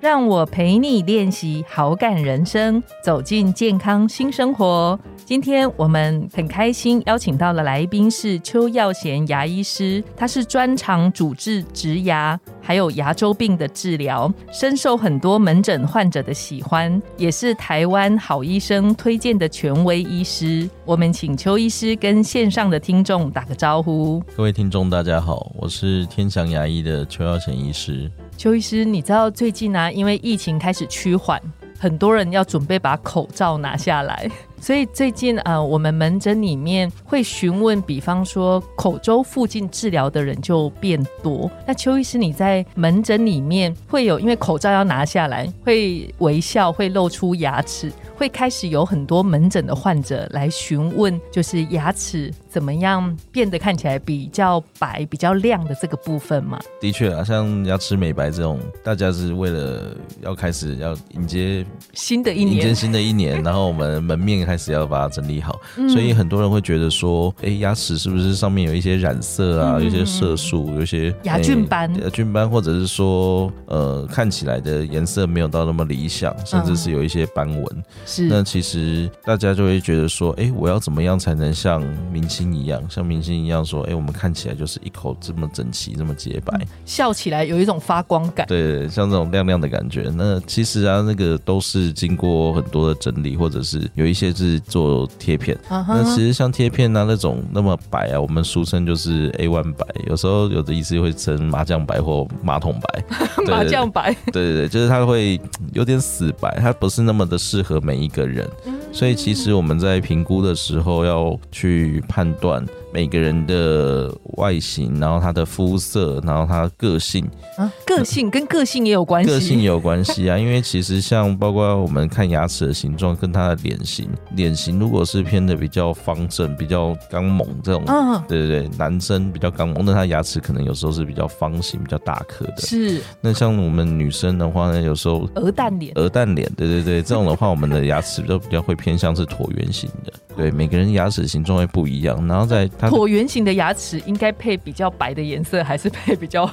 [0.00, 4.98] 让我陪你练习好感人生，走进健康新生活。
[5.24, 20.70] 今天我们很开心邀请到了来宾是邱耀贤牙医师，他是专长主治植牙，还有牙周病的治疗，深受很多门诊患者的喜欢，也是台湾好医生推荐的权威医师。
[20.84, 24.22] 我们请邱医师跟线上的听众打个招呼。
[24.36, 28.08] 各位听众，大家好，我是天祥牙医的邱耀贤医师。
[28.38, 31.42] 邱医师，你知道最近呢，因为疫情开始趋缓，
[31.76, 34.30] 很多人要准备把口罩拿下来，
[34.60, 41.50] 所以最近啊，我们门诊里面会询问，比方说口周附近治疗的人就变多。
[41.66, 47.92] 那邱医师，你在门诊里面会有，因为口罩要拿下来，会微笑，会露出牙齿。
[48.16, 56.58] 会开始有很多门诊的患者来询问，就是牙齿怎么样变得看起来比较白、比较亮的这个部分嘛？
[56.80, 65.60] 的确啊，像牙齿美白这种，大家是为了要开始要迎接新的一年，迎接新的一年， 然后我们门面开始要把它整理好，
[65.90, 77.84] 所以很多人会觉得说，哎，牙齿是不是上面有一些染色啊，有些色素，有些牙菌斑、牙菌斑，或者是说，呃，看起来的颜色没有到那么理想，甚至是有一些斑纹。
[78.06, 78.26] 是。
[78.26, 90.10] 那其实大家就会觉得说，哎，我要怎么样才能像明星一样，像明星一样说，哎，我们看起来就是一口这么整齐，这么洁白，笑起来有一种发光感，对，像这种亮亮的感觉。
[90.16, 95.58] 那其实啊，那个都是经过很多的整理，或者是有一些是做贴片。
[95.68, 103.04] 那其实像贴片啊那种那么白啊，我们俗称就是 A one 白，有时候有的意思会称麻将白或马桶白。
[103.48, 105.40] 麻将白，对对对，就是它会
[105.72, 108.48] 有点死白，它不是那么的适合每一个人。
[108.92, 112.64] 所以其实我们在评估的时候要去判断。
[112.92, 120.36] 每个人的外形，然后他的肤色，然后他个性啊，个性跟个性也有关系，个性有关系啊。
[120.38, 132.62] 因为其实像包括我们看牙齿的形状，跟他的脸型，脸型如果是偏的比较方正、比较刚猛这种，嗯，对对对，男生比较刚猛，那他牙齿可能有时候是比较方形、比较大颗的。
[132.62, 133.02] 是。
[133.20, 140.12] 那像我们女生的话呢，有时候鹅蛋脸，鹅蛋脸，对对对， 这种的话，我们的牙齿都比较会偏向是椭圆形的。
[140.36, 146.48] 对，每个人牙齿形状会不一样，然后在椭圆形的牙齿应该配比较白的颜色，还是配比较？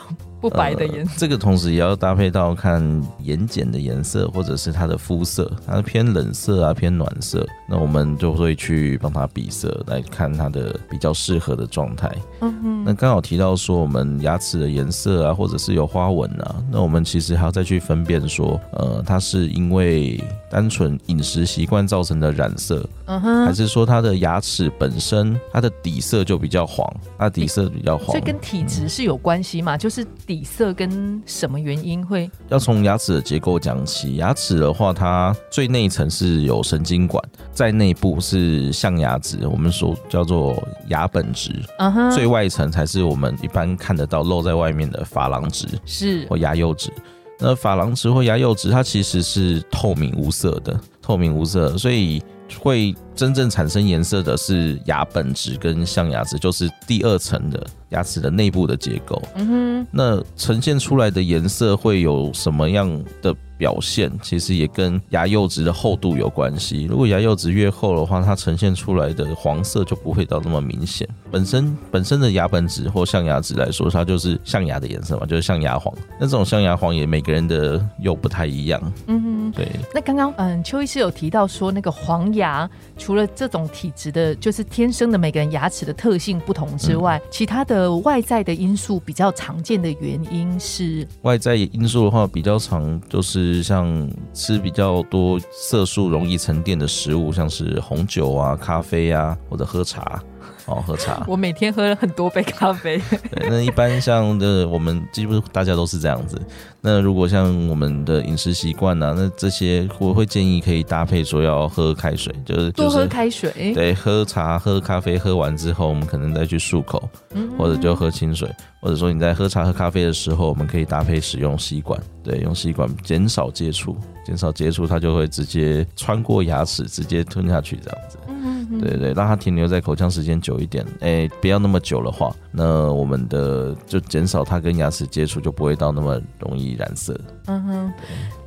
[0.50, 2.80] 不白的颜色，这个同时也要搭配到看
[3.24, 12.12] 眼睑的颜色，或者是它的肤色，它偏冷色啊，偏暖色，那我们就会去帮它比色，来看它的比较适合的状态。
[12.42, 29.76] 嗯哼，那刚好提到说我们牙齿的颜色啊，或者是有花纹啊，那我们其实还要再去分辨说，呃，它是因为单纯饮食习惯造成的染色，嗯哼，还是说它的牙齿本身它的底色就比较黄，它底色比较黄，所以跟体质是有关系嘛？
[29.76, 30.35] 就是底。
[30.36, 32.30] 底色跟什么原因会？
[32.50, 34.18] 要从牙齿的结构讲起。
[34.18, 37.24] 牙齿的话，它最内层是有神经管，
[37.54, 41.54] 在内部是象牙质，我们所叫做牙本质。
[41.78, 42.12] 嗯哼。
[42.12, 46.92] 最外层才是我们一般看得到露在外面的珐琅质，是或牙釉质。
[47.40, 52.20] 那珐琅质或牙釉质，它其实是透明无色的，透明无色，所以
[52.60, 57.64] 会真正产生颜色的是牙本质跟象牙质，就是第二层的。
[57.90, 64.12] 牙齿的内部的结构，嗯哼，那呈现出来的颜色会有什么样的表现？
[64.22, 66.86] 其实也跟牙釉质的厚度有关系。
[66.90, 71.08] 如果牙釉质越厚的话，它呈现出来的黄色就不会到那么明显。
[71.32, 75.94] 本身本身的牙本质或象牙质来说，它就是象牙的颜色嘛，就是象牙黄。
[76.20, 78.82] 那这种象牙黄也每个人的又不太一样。
[79.08, 79.70] 嗯哼，对。
[79.94, 87.96] 那刚刚嗯，邱医师有提到说，那个黄牙除了这种体质的，就是天生的每个人牙齿的特性不同之外，其他的。
[88.06, 100.22] 外在的因素比较常见的原因是外在因素的话，比较常就是像吃比较多色素容易沉淀的食物，像是红酒啊、咖啡啊，或者喝茶。
[100.66, 101.24] 哦，喝茶。
[101.30, 103.00] 我每天喝了很多杯咖啡。
[103.32, 106.42] 对，那一般像的，我们几乎大家都是这样子。
[106.82, 113.74] 那如果像我们的饮食习惯呢，那这些我会建议可以搭配说要喝开水，就是多喝开水。
[113.74, 117.10] 对，喝茶、喝咖啡，喝完之后我们可能再去漱口，
[117.58, 118.48] 或者就喝清水，
[118.82, 128.18] 或者说你在喝茶、喝咖啡的时候，我们可以搭配使用吸管，对，用吸管减少接触，减少接触，它就会直接穿过牙齿，直接吞下去这样子。
[128.28, 137.20] 嗯对对，让它停留在口腔时间久一点，哎，不要那么久的话，那我们的就减少它跟牙齿接触，就不会到那么容易染色。
[137.48, 137.94] 嗯哼，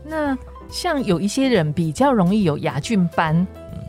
[0.04, 0.38] 那
[0.70, 3.46] 像有一些人比较容易有牙菌斑，嗯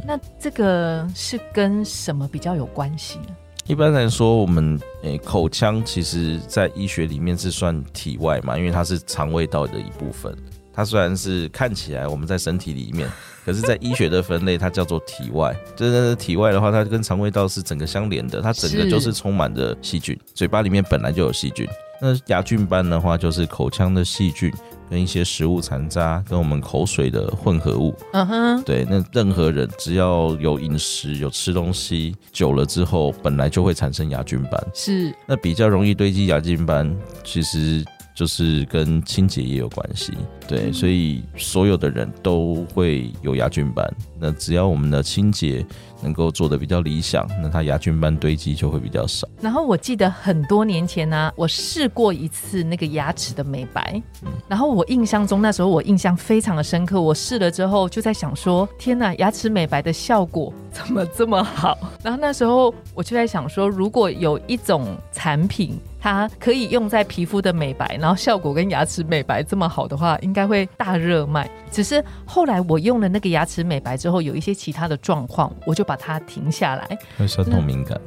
[0.07, 3.35] 那这个是跟什么比较有关系呢？
[3.67, 10.35] 一般来说，我们诶、口腔其实在医学里面是算体外嘛，因为它是肠胃道的一部分。
[10.79, 13.05] 它虽然是看起来我们在身体里面，
[13.43, 15.53] 可是，在医学的分类，它叫做体外。
[15.75, 21.67] 就是体外的话，它跟肠胃道是整个相连的，它整个就是充满着细菌，嘴巴里面本来就有细菌。
[22.01, 24.49] 那牙菌斑的话，就是口腔的细菌
[24.89, 27.93] 跟一些食物残渣跟我们口水的混合物。
[28.13, 34.65] 嗯哼，对，那任何人只要有饮食、有吃东西久了之后，本来就会产生牙菌斑。
[34.73, 37.83] 是那比较容易堆积牙菌斑，其实
[38.15, 40.13] 就是跟清洁也有关系。
[40.47, 43.87] 对，所以所有的人都会有牙菌斑。
[44.19, 45.65] 那只要我们的清洁
[46.01, 49.27] 能够做的比较理想，那它牙菌斑堆积就会比较少。
[49.39, 54.01] 然后我记得很多年前呢、我试过一次那个牙齿的美白，
[54.47, 56.99] 然后我印象中那时候我印象非常的深刻。
[56.99, 61.77] 我试了之后就在想说，天哪，牙齿美白的效果怎么这么好？
[62.03, 65.79] 然后那时候我就在想说，如果有一种产品。
[65.99, 71.49] 它可以用在皮肤的美白，然后效果跟牙齿美白这么好的话，应该会大热卖。
[71.69, 76.97] 只是后来我用了那个牙齿美白之后，有一些其他的状况，我就把它停下来。
[77.17, 77.99] 会酸痛敏感。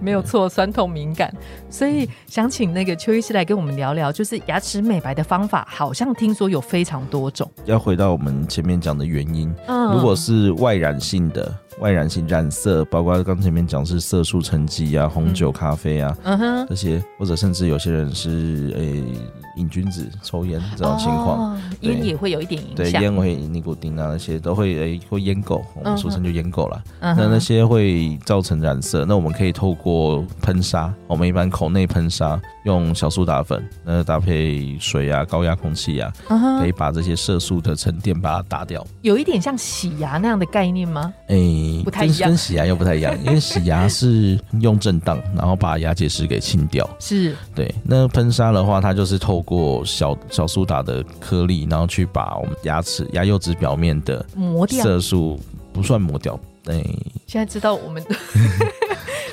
[0.00, 1.32] 没有错，酸痛敏感，
[1.70, 7.48] 所以想请那个邱医师来跟我们聊聊，就是牙齿美白的方法，好像听说有非常多种。
[7.66, 11.52] 要回到我们前面讲的原因，嗯如果是外染性的。
[11.82, 16.16] 外染性染色，包括刚前面讲是色素沉积啊、红酒、咖啡啊、
[16.68, 19.02] 这些，或者甚至有些人是诶
[19.56, 22.92] 瘾君子、抽烟这种情况，烟也会有一点影对。
[22.92, 26.80] 烟会尼古丁啊那些都会诶会烟垢，我们俗称就烟垢啦。
[27.00, 36.12] 嗯那那些会造成染色，那我们可以透过喷砂，我们一般口内喷砂，用小苏打粉，那搭配水啊、高压空气啊，
[36.60, 38.86] 可以把这些色素的沉淀把它打掉。
[39.00, 41.12] 有一点像洗牙那样的概念吗？
[41.28, 46.88] 诶、跟不太一样跟洗牙又不太一样，因为洗牙是用震荡，然后把牙结石给清掉。
[47.00, 54.82] 是，对，那喷砂的话，它就是透过小小苏打的颗粒，然后去把我们牙齿牙釉质表面的磨掉。
[54.84, 55.40] 色素
[55.72, 56.82] 不算磨掉，对，
[57.26, 58.02] 现在知道我们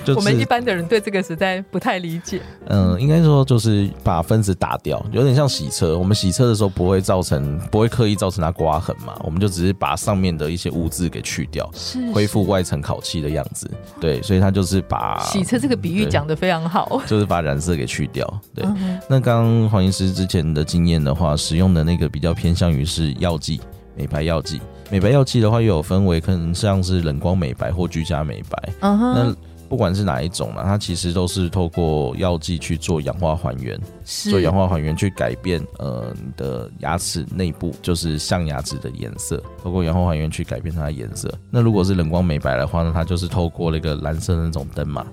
[0.04, 2.42] 就我们一般的人对这个实在不太理解。
[2.68, 5.98] 嗯、应该说就是把分子打掉，有点像洗车。
[5.98, 13.69] 我们洗车的时候不会造成，不会刻意造成它刮痕嘛，我们就只是把上面的一些污渍给去掉，是恢复外层烤漆的样子。
[14.00, 17.01] 对，所以它就是把洗车这个比喻讲的非常好。
[17.07, 18.42] 就是把染色给去掉。
[18.54, 23.60] 对，嗯那刚刚黄医师之前的经验的话，使用的那个比较偏向于是药剂，
[23.96, 24.62] 美白药剂。
[24.92, 28.69] 美白药剂的话，又有分为可能像是冷光美白或居家美白。
[28.80, 29.36] 嗯哼那，
[29.69, 41.31] 不管是哪一种嘛，它其实都是透过药剂去做氧化还原，是做氧化还原去改变呃你的牙齿内部就是象牙质的颜色，透过氧化还原去改变它的颜色。
[41.51, 45.06] 那如果是冷光美白的话呢，它就是透过那个蓝色的那种灯嘛，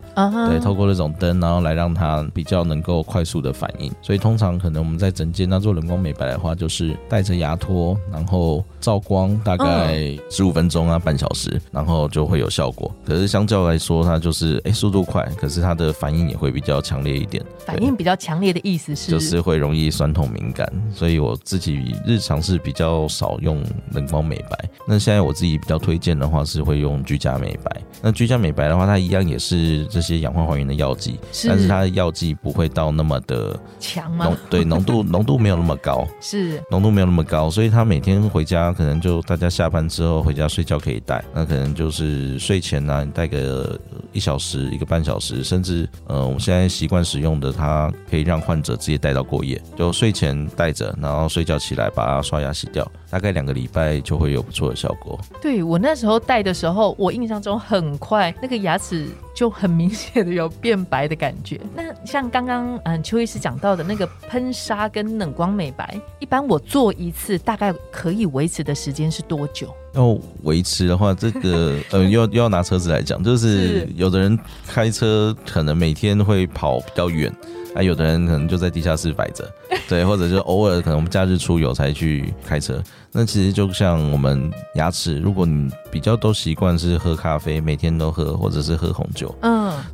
[0.49, 3.93] 对，透过那种灯，然后来让它比较能够快速的反应。
[4.01, 12.91] 所以通常可能我们在整间那做冷光美白的话，就是戴着牙托，然后照光大概十五分钟啊，半小时，然后就会有效果。
[13.05, 17.45] 可是相较来说，它就是哎速度快，可是它的反应也会比较强烈一点。
[17.65, 23.63] 反应比较强烈的意思是，就是会容易酸痛敏感，所以我自己日常是比较少用
[23.93, 24.69] 冷光美白。
[24.87, 27.83] 那现在我自己比较推荐的话是会用居家美白。
[28.01, 55.19] 那居家美白的话，它一样也是这些氧化还原的药剂，是但是它的药剂不会到那么的强浓吗？，对浓度 浓度没有那么高，是浓度没有那么高，所以他每天回家可能就大家下班之后回家睡觉可以戴，那可能就是睡前呢、你戴个呃一小时、一个半小时，甚至呃我们现在习惯使用的，它可以让患者直接带到过夜，就睡前戴着，然后睡觉起来把它刷牙洗掉，大概两个礼拜就会有不错的效果。
[55.41, 61.59] 对我那时候戴的时候，我印象中很快那个牙齿就很明显的有变白的感觉。
[61.75, 69.75] 那像刚刚嗯邱医师讲到的那个喷砂跟冷光美白，一般我做一次大概可以维持的时间是多久？
[69.95, 77.35] 要维持的话，这个呃，又要又要拿车子来讲，就是是有的人开车可能每天会跑比较远，
[77.75, 79.51] 啊，有的人可能就在地下室摆着，
[79.89, 82.83] 对，或者就偶尔可能我们假日出游才去开车。
[83.19, 89.35] 那其实就像我们牙齿，如果你比较都习惯是喝咖啡，每天都喝，或者是喝红酒，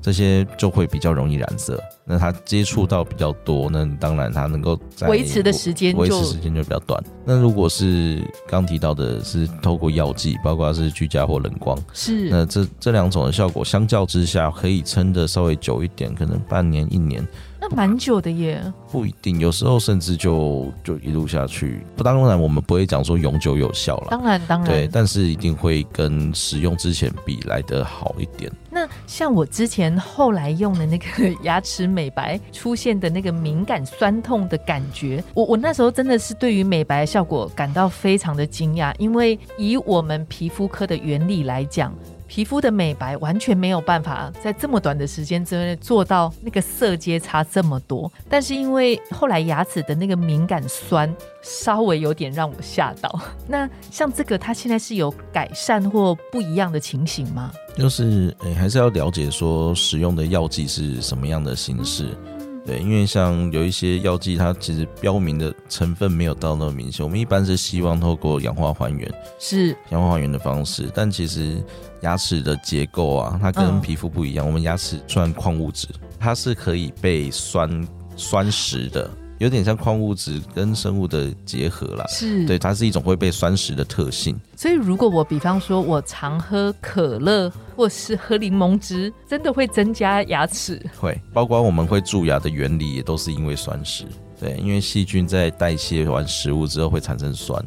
[0.01, 1.81] 这些就会比较容易染色。
[2.05, 7.03] 那它接触到比较多，那当然它能够在维持的时间维持时间就比较短。
[7.25, 17.27] 那如果是刚提到的是透过药剂，包括是居家或冷光，是那这这两种的效果相较之下，可以撑的稍微久一点，可能半年一年。
[17.61, 18.61] 那蛮久的耶，
[18.91, 21.87] 不一定，有时候甚至就就一路下去。
[21.95, 28.51] 不，当然我们不会讲说永久有效了，当然当然，对，但是一定会跟使用之前比来的好一点。
[28.69, 31.07] 那像我之前后来用的那个
[31.45, 41.95] 牙齿美白出现的那个敏感酸痛的感觉，我我那时候真的是对于美白效果感到非常的惊讶，因为以我们皮肤科的原理来讲。
[42.35, 53.21] 皮肤的美白完全没有办法在这么短的时间之内做到那个色阶差这么多，但是因为后来牙齿的那个敏感酸稍微有点让我吓到。
[53.47, 57.53] 那像这个，它现在是有改善或不一样的情形吗？
[57.77, 62.17] 就是诶，还是要了解说使用的药剂是什么样的形式。
[62.64, 67.04] 对，因为像有一些药剂，它其实标明的成分没有到那么明显。
[67.04, 71.61] 我们一般是希望透过氧化还原，是氧化还原的方式，但其实
[72.02, 74.47] 牙齿的结构啊，它跟皮肤不一样。
[74.47, 75.88] 我们牙齿算矿物质，
[76.21, 79.11] 它是可以被酸酸蚀的。
[79.43, 84.39] 有点像矿物质跟生物的结合啦，是对，它是一种会被酸蚀的特性。
[84.57, 90.81] 所以如果我比方说我常喝可乐或是喝柠檬汁，真的会增加牙齿？
[90.97, 94.05] 会，包括我们会蛀牙的原理也都是因为酸蚀。
[94.39, 97.61] 对，因为细菌在代谢完食物之后会产生酸，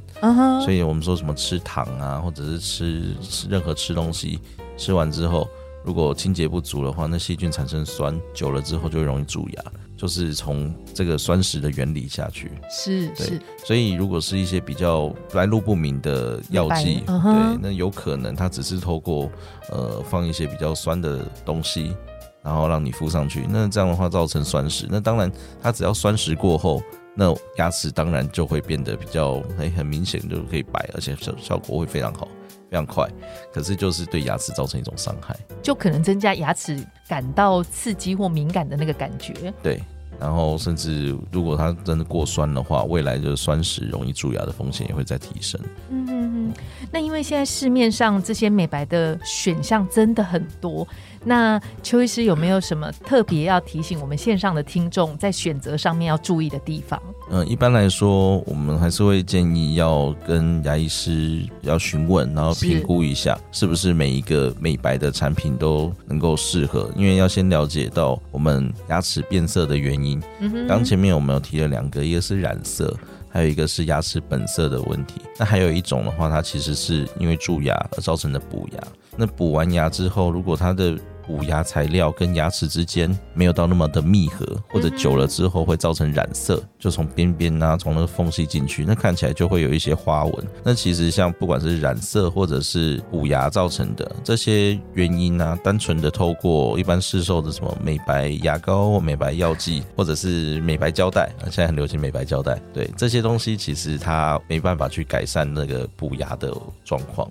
[0.64, 4.40] 所以我们说什么吃糖啊，或者是吃吃任何吃东西，
[4.78, 5.46] 吃完之后
[5.84, 9.64] 如果清洁不足的话，那细菌产生酸，久了之后就会容易蛀牙。
[9.98, 19.32] 就是从这个酸蚀的原理下去，是是，所以如果是一些比较来路不明的药剂，对，那有可能它只是透过
[19.72, 21.96] 呃放一些比较酸的东西，
[22.44, 26.82] 然后让你敷上去，那这样的话造成酸蚀，那当然它只要酸蚀过后，
[27.16, 32.28] 那牙齿当然就会变得比较哎很明显就可以白，而且效效果会非常好。
[32.68, 33.08] 非常快，
[33.54, 39.54] 可是就是对牙齿造成一种伤害，就可能增加牙齿感到刺激或敏感的那个感觉。
[39.62, 39.82] 对，
[40.20, 45.60] 然后甚至如果它真的过酸的话，未来就是酸蚀容易蛀牙的风险也会再提升。
[45.90, 46.54] 嗯嗯嗯。
[46.92, 50.88] 那因为现在市面上这些美白的选项真的很多。
[51.28, 57.02] 那邱医师有没有什么特别要提醒我们线上的听众在选择上面要注意的地方？
[57.32, 70.22] 嗯，一般来说，我们还是会建议要跟牙医师要询问，然后评估一下是不是每一个美白的产品都能够适合，因为要先了解到我们牙齿变色的原因。
[70.42, 72.96] 嗯刚前面我们有提了两个，一个是染色，
[73.36, 75.20] 还有一个是牙齿本色的问题。
[75.38, 78.80] 那还有一种的话，它其实是因为蛀牙而造成的补牙。
[79.18, 90.48] 那补完牙之后，如果它的补牙材料跟牙齿之间没有到那么的密合，或者久了之后会造成染色，就从边边啊，从那个缝隙进去，那看起来就会有一些花纹。
[90.64, 106.54] 那其实像不管是染色或者是补牙造成的这些原因啊，单纯的透过一般市售的什么美白牙膏、美白药剂，或者是美白胶带，现在很流行美白胶带，对这些东西其实它没办法去改善那个补牙的
[106.84, 107.30] 状况。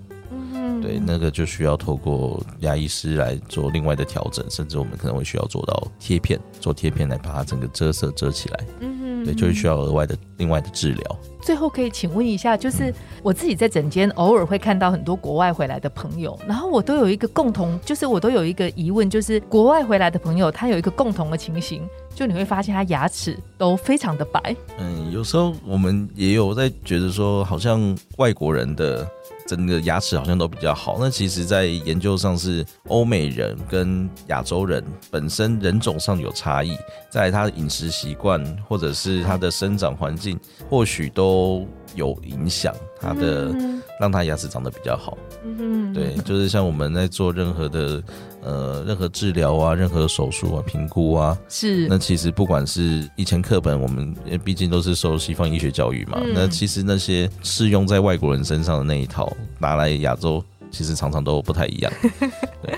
[0.85, 8.59] 对，那个就需要透过牙医师来做另外的调整，甚至我们可能会需要做到贴片，做贴片来把它整个遮色遮起来。
[8.81, 11.19] 嗯，对，就会需要额外的另外的治疗。
[11.41, 21.81] 最后可以请问一下，就是我自己在诊间偶尔会看到很多国外回来的朋友，然后我都有一个共同，就是我都有一个疑问，就是国外回来的朋友他有一个共同的情形，
[22.13, 24.55] 就你会发现他牙齿都非常的白。
[24.77, 29.07] 嗯，有时候我们也有在觉得说，好像外国人的。
[29.47, 36.75] 整个牙齿好像都比较好，那其实，在研究上是欧美人跟亚洲人本身人种上有差异，
[37.09, 43.53] 在他的饮食习惯或者是他的生长环境，或许都有影响他的。
[43.99, 48.03] 让他牙齿长得比较好，嗯对，就是像我们在做任何的
[48.43, 51.87] 呃任何治疗啊、任何手术啊、评估啊，是。
[51.87, 61.91] 那其实不管是以前课本，我们毕竟都是受西方医学教育嘛，那其实那些适用在外国人身上的那一套拿来亚洲，其实常常都不太一样，
[62.61, 62.77] 对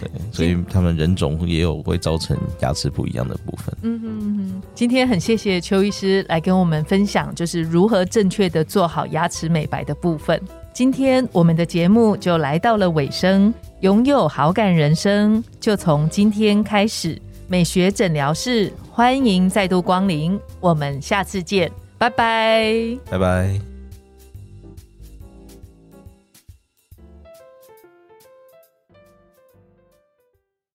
[0.00, 3.76] 对，所以他们人种也有会造成牙齿不一样的部分。
[3.82, 10.40] 嗯哼，今天很谢谢邱医师来跟我们分享，就是如何正确的做好牙齿美白的部分。
[10.72, 17.20] 今天我们的节目就来到了尾声，拥有好感人生就从今天开始。
[17.48, 23.75] 美学诊疗室欢迎再度光临，我们下次见，拜拜，拜拜。